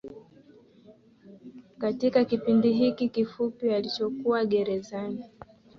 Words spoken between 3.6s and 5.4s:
alichokuwa gerezani